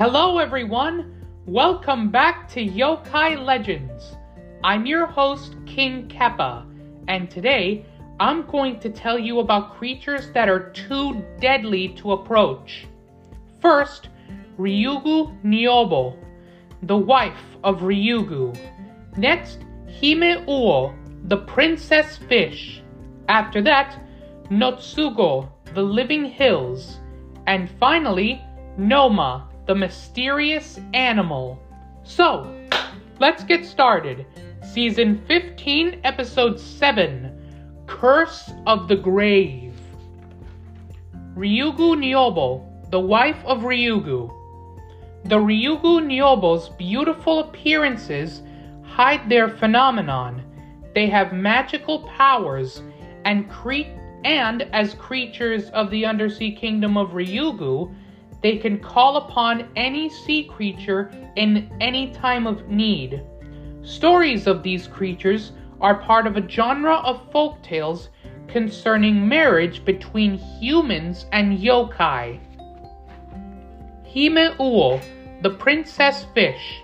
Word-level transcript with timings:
Hello, 0.00 0.38
everyone! 0.38 1.12
Welcome 1.44 2.10
back 2.10 2.48
to 2.54 2.66
Yokai 2.66 3.44
Legends. 3.44 4.16
I'm 4.64 4.86
your 4.86 5.04
host, 5.04 5.56
King 5.66 6.08
Kappa, 6.08 6.66
and 7.06 7.30
today 7.30 7.84
I'm 8.18 8.46
going 8.46 8.80
to 8.80 8.88
tell 8.88 9.18
you 9.18 9.40
about 9.40 9.76
creatures 9.76 10.30
that 10.32 10.48
are 10.48 10.70
too 10.70 11.22
deadly 11.38 11.88
to 11.98 12.12
approach. 12.12 12.86
First, 13.60 14.08
Ryugu 14.58 15.38
Nyobo, 15.44 16.16
the 16.84 16.96
wife 16.96 17.58
of 17.62 17.80
Ryugu. 17.80 18.56
Next, 19.18 19.58
Hime 20.00 20.46
Uo, 20.46 20.94
the 21.28 21.36
princess 21.36 22.16
fish. 22.16 22.82
After 23.28 23.60
that, 23.60 24.00
Notsugo, 24.50 25.50
the 25.74 25.82
living 25.82 26.24
hills. 26.24 27.00
And 27.46 27.70
finally, 27.78 28.42
Noma, 28.78 29.49
the 29.70 29.74
mysterious 29.76 30.80
animal. 30.94 31.56
So, 32.02 32.52
let's 33.20 33.44
get 33.44 33.64
started. 33.64 34.26
Season 34.64 35.22
15, 35.28 36.00
Episode 36.02 36.58
7 36.58 37.84
Curse 37.86 38.50
of 38.66 38.88
the 38.88 38.96
Grave. 38.96 39.78
Ryugu 41.36 41.94
Nyobo, 41.94 42.90
the 42.90 42.98
wife 42.98 43.38
of 43.44 43.60
Ryugu. 43.60 44.34
The 45.26 45.38
Ryugu 45.38 46.02
Nyobo's 46.02 46.70
beautiful 46.70 47.38
appearances 47.38 48.42
hide 48.82 49.28
their 49.28 49.48
phenomenon. 49.48 50.42
They 50.96 51.06
have 51.06 51.32
magical 51.32 52.08
powers 52.08 52.82
and 53.24 53.48
cre- 53.48 53.94
and 54.24 54.62
as 54.72 54.94
creatures 54.94 55.70
of 55.70 55.92
the 55.92 56.06
undersea 56.06 56.56
kingdom 56.56 56.96
of 56.96 57.10
Ryugu, 57.10 57.94
they 58.42 58.56
can 58.56 58.78
call 58.78 59.16
upon 59.18 59.68
any 59.76 60.08
sea 60.08 60.44
creature 60.44 61.10
in 61.36 61.70
any 61.80 62.12
time 62.12 62.46
of 62.46 62.68
need. 62.68 63.22
Stories 63.82 64.46
of 64.46 64.62
these 64.62 64.86
creatures 64.86 65.52
are 65.80 65.94
part 65.94 66.26
of 66.26 66.36
a 66.36 66.48
genre 66.48 66.96
of 66.96 67.30
folk 67.32 67.62
tales 67.62 68.08
concerning 68.48 69.28
marriage 69.28 69.84
between 69.84 70.36
humans 70.36 71.26
and 71.32 71.58
yokai. 71.58 72.38
Hime 74.04 74.56
Uo, 74.58 75.02
the 75.42 75.50
princess 75.50 76.26
fish. 76.34 76.82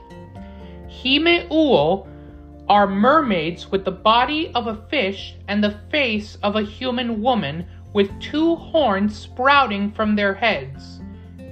Hime 0.89 1.49
Uo 1.51 2.07
are 2.69 2.87
mermaids 2.87 3.71
with 3.71 3.85
the 3.85 3.91
body 3.91 4.51
of 4.55 4.67
a 4.67 4.87
fish 4.89 5.37
and 5.49 5.63
the 5.63 5.79
face 5.91 6.37
of 6.43 6.57
a 6.57 6.63
human 6.63 7.23
woman 7.23 7.67
with 7.93 8.11
two 8.21 8.57
horns 8.57 9.17
sprouting 9.17 9.93
from 9.93 10.17
their 10.17 10.35
heads. 10.35 11.01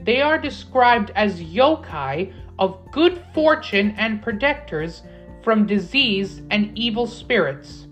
They 0.04 0.20
are 0.20 0.38
described 0.38 1.10
as 1.14 1.42
yokai 1.42 2.32
of 2.58 2.90
good 2.90 3.24
fortune 3.32 3.94
and 3.96 4.22
protectors 4.22 5.02
from 5.42 5.66
disease 5.66 6.42
and 6.50 6.76
evil 6.78 7.06
spirits. 7.06 7.88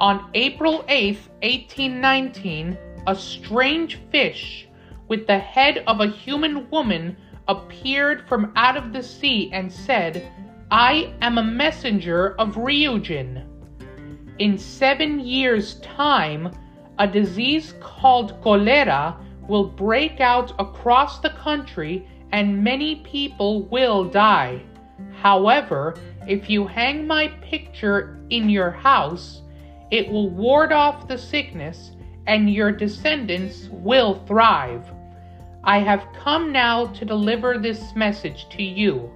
On 0.00 0.30
April 0.34 0.84
8, 0.88 1.16
1819, 1.42 2.78
a 3.06 3.14
strange 3.14 3.98
fish 4.10 4.68
with 5.08 5.26
the 5.26 5.38
head 5.38 5.84
of 5.86 6.00
a 6.00 6.08
human 6.08 6.68
woman 6.70 7.16
appeared 7.46 8.26
from 8.26 8.52
out 8.56 8.76
of 8.76 8.92
the 8.92 9.02
sea 9.02 9.50
and 9.52 9.70
said, 9.70 10.30
I 10.70 11.14
am 11.20 11.38
a 11.38 11.44
messenger 11.44 12.34
of 12.40 12.56
Ryujin. 12.56 13.44
In 14.38 14.58
seven 14.58 15.20
years' 15.20 15.76
time, 15.80 16.50
a 16.98 17.06
disease 17.06 17.74
called 17.80 18.40
cholera 18.42 19.16
will 19.48 19.64
break 19.64 20.20
out 20.20 20.52
across 20.58 21.20
the 21.20 21.30
country 21.30 22.06
and 22.32 22.62
many 22.62 22.96
people 22.96 23.62
will 23.64 24.04
die. 24.04 24.60
However, 25.20 25.96
if 26.26 26.50
you 26.50 26.66
hang 26.66 27.06
my 27.06 27.28
picture 27.40 28.18
in 28.30 28.50
your 28.50 28.70
house, 28.70 29.42
it 29.90 30.10
will 30.10 30.30
ward 30.30 30.72
off 30.72 31.08
the 31.08 31.18
sickness 31.18 31.92
and 32.26 32.52
your 32.52 32.72
descendants 32.72 33.68
will 33.70 34.14
thrive. 34.26 34.90
I 35.62 35.78
have 35.78 36.06
come 36.18 36.52
now 36.52 36.86
to 36.86 37.04
deliver 37.04 37.58
this 37.58 37.94
message 37.94 38.48
to 38.50 38.62
you. 38.62 39.10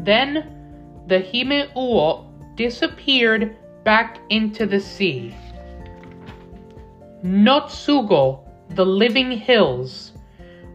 Then 0.00 1.02
the 1.06 1.20
Hime 1.20 1.68
Uo 1.76 2.26
disappeared 2.56 3.56
back 3.84 4.18
into 4.28 4.66
the 4.66 4.80
sea. 4.80 5.34
Notsugo, 7.24 8.49
the 8.74 8.86
living 8.86 9.32
hills. 9.32 10.12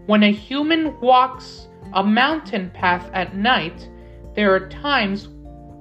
When 0.06 0.24
a 0.24 0.32
human 0.32 1.00
walks 1.00 1.68
a 1.94 2.04
mountain 2.04 2.70
path 2.72 3.10
at 3.14 3.36
night, 3.36 3.90
there 4.36 4.54
are 4.54 4.68
times 4.68 5.30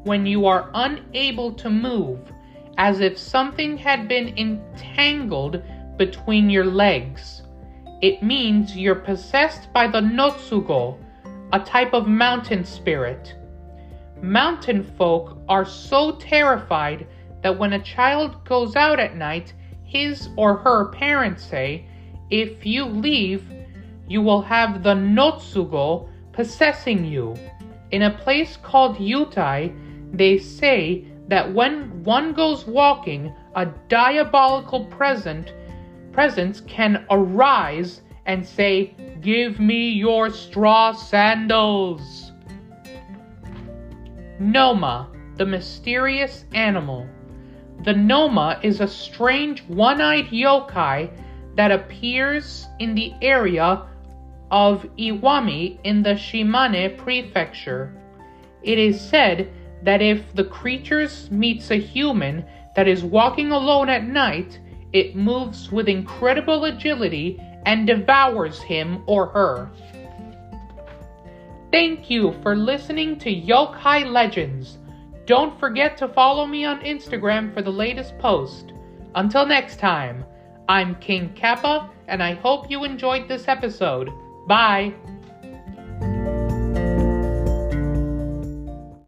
when 0.05 0.25
you 0.25 0.47
are 0.47 0.71
unable 0.75 1.53
to 1.55 1.71
move, 1.71 2.21
as 2.79 3.01
if 3.01 3.19
something 3.19 3.77
had 3.77 4.07
been 4.07 4.37
entangled 4.39 5.63
between 5.97 6.51
your 6.51 6.65
legs. 6.65 7.43
It 8.01 8.23
means 8.23 8.77
you're 8.77 8.95
possessed 8.95 9.73
by 9.73 9.89
the 9.89 10.01
Notsugo, 10.01 10.99
a 11.53 11.61
type 11.61 11.95
of 11.95 12.07
mountain 12.07 12.65
spirit. 12.65 13.35
Mountain 14.21 14.85
folk 14.97 15.39
are 15.49 15.65
so 15.65 16.13
terrified 16.13 17.07
that 17.43 17.59
when 17.59 17.73
a 17.73 17.83
child 17.83 18.45
goes 18.45 18.77
out 18.77 19.01
at 19.01 19.17
night, 19.17 19.53
his 19.85 20.29
or 20.37 20.57
her 20.57 20.87
parents 20.87 21.43
say, 21.45 21.87
If 22.31 22.65
you 22.65 22.85
leave, 22.85 23.45
you 24.09 24.23
will 24.23 24.43
have 24.43 24.83
the 24.83 24.95
Notsugo 24.95 26.09
possessing 26.33 27.05
you. 27.05 27.35
In 27.91 28.03
a 28.03 28.11
place 28.11 28.57
called 28.57 28.97
Yutai, 28.97 29.73
they 30.13 30.39
say 30.39 31.07
that 31.29 31.53
when 31.53 32.03
one 32.05 32.33
goes 32.33 32.67
walking, 32.67 33.33
a 33.55 33.67
diabolical 33.89 34.87
present 34.87 35.53
presence 36.13 36.61
can 36.63 37.05
arise 37.11 38.03
and 38.27 38.47
say, 38.47 38.95
Give 39.21 39.59
me 39.59 39.91
your 39.91 40.31
straw 40.31 40.93
sandals. 40.93 42.33
Noma, 44.39 45.09
the 45.37 45.47
mysterious 45.47 46.45
animal. 46.55 47.07
The 47.85 47.93
Noma 47.93 48.61
is 48.63 48.81
a 48.81 48.89
strange 48.89 49.63
one 49.65 50.01
eyed 50.01 50.27
yokai 50.27 51.11
that 51.57 51.71
appears 51.71 52.67
in 52.79 52.95
the 52.95 53.13
area 53.23 53.87
of 54.51 54.87
Iwami 54.99 55.79
in 55.85 56.03
the 56.03 56.15
Shimane 56.15 56.97
prefecture. 56.97 57.95
It 58.63 58.79
is 58.79 59.01
said 59.01 59.53
that 59.83 60.01
if 60.01 60.35
the 60.35 60.45
creature 60.45 61.09
meets 61.31 61.71
a 61.71 61.77
human 61.77 62.45
that 62.77 62.89
is 62.89 63.05
walking 63.05 63.53
alone 63.53 63.89
at 63.89 64.05
night, 64.05 64.59
it 64.93 65.17
moves 65.17 65.71
with 65.71 65.89
incredible 65.89 66.65
agility 66.65 67.41
and 67.67 67.87
devours 67.87 68.61
him 68.61 69.03
or 69.07 69.27
her. 69.27 69.71
Thank 71.71 72.09
you 72.09 72.35
for 72.43 72.55
listening 72.55 73.19
to 73.19 73.35
Yokai 73.35 74.11
Legends. 74.11 74.79
Don't 75.27 75.59
forget 75.59 75.97
to 75.99 76.09
follow 76.09 76.47
me 76.47 76.65
on 76.65 76.81
Instagram 76.83 77.53
for 77.53 77.63
the 77.63 77.73
latest 77.73 78.17
post. 78.19 78.73
Until 79.17 79.47
next 79.47 79.79
time, 79.79 80.25
I'm 80.69 80.95
King 80.97 81.33
Kappa, 81.35 81.91
and 82.09 82.23
I 82.23 82.35
hope 82.35 82.71
you 82.71 82.85
enjoyed 82.85 83.29
this 83.29 83.49
episode. 83.49 84.09
Bye! 84.47 84.95